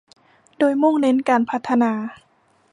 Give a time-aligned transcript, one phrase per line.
[0.59, 1.91] โดยมุ่งเน้นการพัฒนา